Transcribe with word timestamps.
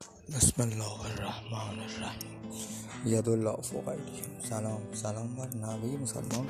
بسم 0.00 0.62
الله 0.62 1.00
الرحمن 1.00 1.78
الرحیم. 1.80 2.40
ید 3.04 3.28
الله 3.28 3.56
فوق 3.62 3.94
سلام. 4.48 4.80
سلام 4.92 5.36
بر 5.36 5.48
نوه 5.54 5.96
مسلمان. 6.02 6.46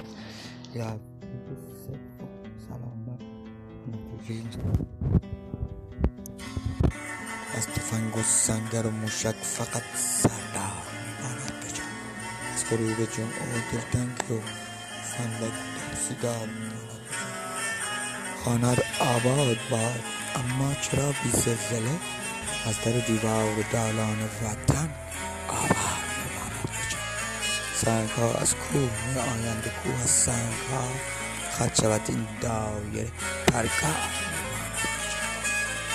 یا 0.75 0.99
سلام 2.69 3.07
بر 3.07 3.25
نتیجه 4.23 4.59
از 7.55 7.67
تفنگ 7.67 8.17
و 8.17 8.23
سنگر 8.23 8.87
و 8.87 8.91
موشک 8.91 9.35
فقط 9.35 9.83
سردار 9.97 10.87
میماند 11.07 11.53
بجا 11.65 11.85
از 12.55 12.65
غروب 12.71 13.11
جمعه 13.17 13.47
و 13.53 13.73
دلتنگ 13.73 14.31
و 14.31 14.41
فندک 15.03 15.53
سیگار 16.09 16.47
میماند 16.47 16.87
خانه 18.45 18.77
آباد 19.01 19.57
باد 19.71 20.01
اما 20.35 20.75
چرا 20.75 21.13
بی 21.13 21.31
زلزله؟ 21.31 21.99
از 22.67 22.81
در 22.85 22.93
دیوار 22.93 23.65
دالان 23.73 24.19
وطن 24.43 24.89
آور 25.49 26.03
میماند 26.17 26.63
بجا 26.63 26.99
سنگ 27.75 28.09
ها 28.09 28.35
از 28.35 28.55
کوه 28.55 28.81
می 28.81 29.19
آیند 29.19 29.73
کوه 29.83 30.03
از 30.03 30.11
سنگ 30.11 30.55
ها 30.71 30.89
خط 31.59 31.81
شود 31.81 32.01
این 32.09 32.27
دایره 32.41 33.11
پرگار 33.47 34.11
میماند 34.31 34.79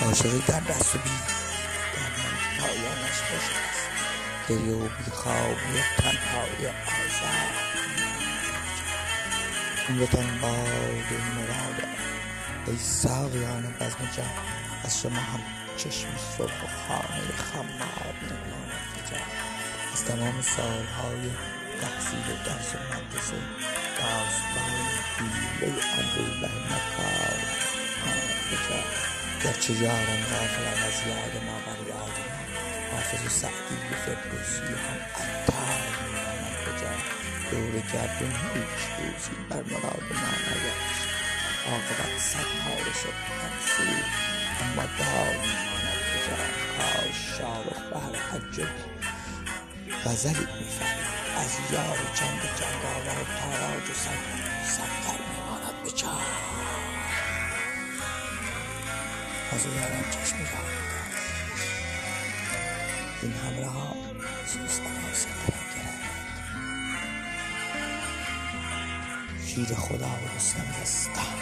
عاشقی 0.02 0.42
در 0.48 0.60
دست 0.60 0.94
و 0.94 0.98
بی 0.98 1.10
دامن 1.94 2.34
پایانش 2.58 3.18
خوش 3.28 3.56
است 3.56 3.88
گریه 4.48 4.74
و 4.74 4.88
بیخوابی 5.04 5.78
و 5.78 6.02
تنهایی 6.02 6.66
آزار 6.66 7.52
عمرتان 9.88 10.40
باد 10.42 11.08
مراد 11.36 11.88
ای 12.66 12.78
ساقیان 12.78 13.74
بزم 13.80 14.08
جان 14.16 14.30
از 14.84 15.00
شما 15.00 15.20
هم 15.20 15.61
چشم 15.76 16.08
سرخ 16.38 16.58
و 16.64 16.66
خانه 16.82 17.32
خمار 17.36 18.14
نماند 18.30 18.86
بجا 18.94 19.22
از 19.92 20.04
تمام 20.04 20.42
سالهای 20.42 21.30
تحصیل 21.80 22.26
و 22.32 22.36
درس 22.46 22.74
و 22.74 22.78
مدرسه 22.78 23.38
داستان 23.98 24.74
حیله 25.18 25.72
امرالله 25.98 26.54
مکار 26.70 27.38
ماند 28.04 28.40
بجا 28.50 28.80
گرچه 29.44 29.72
یاران 29.72 30.22
غافلند 30.30 30.82
از 30.88 30.98
یاد 31.08 31.34
ما 31.46 31.58
بر 31.66 31.88
یاد 31.88 32.16
ما. 32.28 32.42
حافظ 32.92 33.26
و 33.26 33.28
سعدی 33.28 33.78
و 33.92 33.94
فردوسی 33.96 34.74
هم 34.84 35.00
عطار 35.22 35.80
میماند 36.02 36.56
بجا 36.66 36.92
دور 37.50 37.72
گردون 37.92 38.30
هیچ 38.30 38.82
روزی 38.98 39.36
بر 39.50 39.62
مراد 39.72 40.06
ما 40.20 40.32
نگشت 40.46 41.02
عاقبت 41.66 42.18
صد 42.18 42.48
پاره 42.64 42.92
شد 43.02 43.16
منصور. 43.38 44.31
اما 44.62 44.82
دار 44.98 45.34
میماند 45.42 46.00
بجا 46.12 46.36
کاش 46.76 47.18
شاهرخ 47.38 47.82
بهر 47.92 48.14
حج 48.30 48.56
غزلی 50.04 50.46
می‌فهمید 50.60 51.12
از 51.36 51.52
یار 51.72 51.98
جنگ 52.14 52.40
جنگاور 52.58 53.18
و 53.20 53.24
تاراج 53.40 53.86
و 53.90 53.94
سفر 53.94 55.18
میماند 55.30 55.76
بجا 55.84 56.12
از 59.52 59.64
یاران 59.66 60.04
چشمی 60.10 60.44
را 60.44 60.62
این 63.22 63.32
همراه 63.32 63.72
ها 63.72 63.96
سوستن 64.46 64.84
و 64.84 65.14
سفرم 65.14 65.66
گرفت. 65.74 66.02
شیر 69.46 69.74
خدا 69.74 70.06
و 70.06 70.36
رستم. 70.36 70.66
دستان 70.82 71.41